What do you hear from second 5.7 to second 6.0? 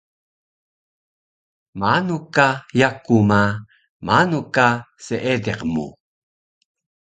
mu